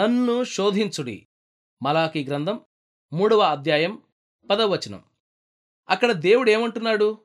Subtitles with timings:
[0.00, 1.26] నన్ను శోధించుడి.
[1.82, 2.60] మలాకి గ్రంథం
[3.12, 4.02] మూడవ అధ్యాయం
[4.50, 5.02] పదవచనం.
[5.88, 7.18] అక్కడ దేవుడు ఏమంటున్నాడు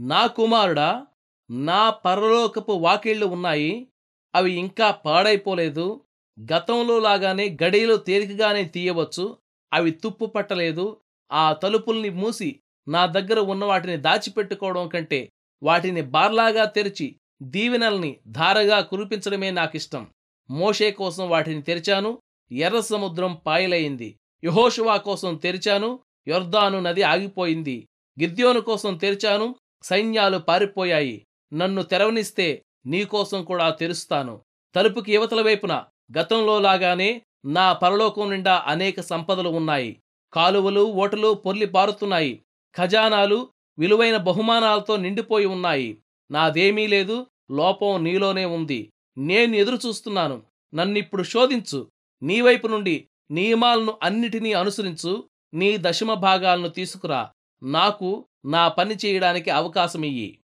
[0.00, 1.06] నా కుమారుడా
[1.50, 3.88] నా పరలోకపు వాకిళ్ళు ఉన్నాయి.
[4.34, 6.04] అవి ఇంకా పాడైపోలేదు.
[6.40, 9.38] గతంలో లాగానే గడియలు తేలికగానే తీయవచ్చు.
[9.72, 11.00] అవి తుప్పు పట్టలేదు.
[11.32, 15.32] ఆ తలుపుల్ని మూసి నా దగ్గర ఉన్న వాటిని దాచిపెట్టుకోవడం కంటే
[15.62, 20.10] వాటిని బార్లాగా తెరిచి దీవెనల్ని ధారగా కురిపించడమే నాకిష్టం.
[20.50, 22.18] మోషే కోసం వాటిని తెరిచాను.
[22.52, 25.98] ఎర్ర సముద్రం పాయలయింది యహోషువా కోసం తెరిచాను.
[26.28, 27.88] యొర్దాను నది ఆగిపోయింది.
[28.20, 29.54] గిద్యోను కోసం తెరిచాను.
[29.82, 31.26] సైన్యాలు పారిపోయాయి.
[31.52, 34.40] నన్ను తెరవనిస్తే నీకోసం కూడా తెరుస్తాను.
[34.74, 35.84] తలుపుకి యువతల వైపున
[36.18, 40.02] గతంలో లాగానే నా పరలోకం నిండా అనేక సంపదలు ఉన్నాయి.
[40.32, 42.42] కాలువలు ఓటలు పొర్లి పారుతున్నాయి.
[42.76, 45.98] ఖజానాలు విలువైన బహుమానాలతో నిండిపోయి ఉన్నాయి.
[46.30, 47.26] నాదేమీ లేదు.
[47.50, 48.91] లోపం నీలోనే ఉంది.
[49.18, 50.42] నేను ఎదురు చూస్తున్నాను.
[50.74, 51.90] నన్నిప్పుడు శోధించు.
[52.22, 55.28] నీ వైపు నుండి నియమాలను అన్నిటినీ అనుసరించు.
[55.54, 57.30] నీ దశమ భాగాలను తీసుకురా.
[57.62, 60.38] నాకు నా పని చేయడానికి అవకాశమియ్యి.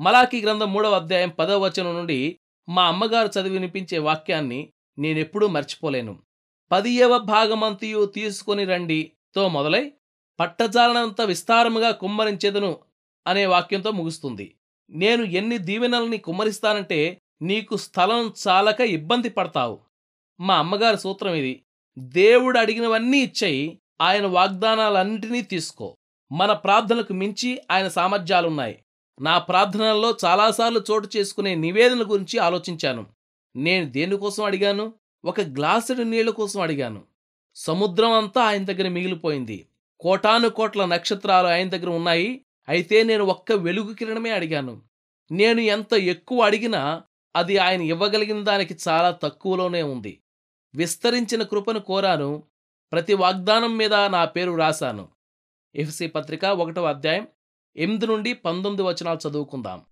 [0.00, 6.22] మలాఖీ గ్రంథం మూడవ అధ్యాయం పదవ వచనం నుండి మా అమ్మగారు చదివి వినిపించే వాక్యాన్ని నేనెప్పుడూ మర్చిపోలేను.
[6.72, 9.12] పదియవ భాగమంతియు తీసుకొని రండి.
[9.34, 9.92] తో మొదలై
[10.40, 12.78] పట్టజాలనంత విస్తారముగా కుమ్మరించెదను
[13.26, 14.54] అనే వాక్యంతో ముగుస్తుంది.
[14.90, 19.78] నేను ఎన్ని దీవెనల్ని కుమ్మరిస్తానంటే నీకు స్థలం చాలక ఇబ్బంది పడతావు.
[20.40, 21.62] మా అమ్మగారి సూత్రం ఇది.
[21.98, 23.78] దేవుడు అడిగినవన్నీ ఇచ్చాయి.
[24.00, 25.96] ఆయన వాగ్దానాలన్నింటినీ తీసుకో.
[26.32, 28.84] మన ప్రార్థనకు మించి ఆయన సామర్థ్యాలున్నాయి.
[29.20, 33.06] నా ప్రార్థనల్లో చాలాసార్లు చోటు చేసుకునే నివేదన గురించి ఆలోచించాను.
[33.56, 34.92] నేను దేనికోసం అడిగాను?
[35.24, 37.02] ఒక గ్లాసుడు నీళ్ళ కోసం అడిగాను.
[37.54, 39.66] సముద్రం అంతా ఆయన దగ్గర మిగిలిపోయింది.
[40.00, 42.40] కోటాను కోట్ల నక్షత్రాలు ఆయన దగ్గర ఉన్నాయి.
[42.68, 44.82] అయితే నేను ఒక్క వెలుగు కిరణమే అడిగాను.
[45.30, 47.02] నేను ఎంత ఎక్కువ అడిగినా
[47.36, 50.20] అది ఆయన ఇవ్వగలిగిన దానికి చాలా తక్కువలోనే ఉంది.
[50.74, 52.42] విస్తరించిన కృపను కోరాను.
[52.92, 55.08] ప్రతి వాగ్దానం మీద నా పేరు రాశాను.
[55.74, 57.26] ఎఫ్సి పత్రిక ఒకటవ అధ్యాయం
[57.76, 59.82] ఎనిమిది నుండి పంతొమ్మిది వచనాలు చదువుకుందాం.